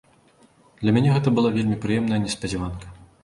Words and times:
Для 0.81 0.91
мяне 0.95 1.09
гэта 1.17 1.33
была 1.37 1.49
вельмі 1.57 1.77
прыемная 1.85 2.19
неспадзяванка. 2.27 2.85